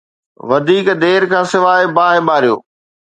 [0.49, 2.55] وڌيڪ دير کان سواءِ باهه ٻاريو.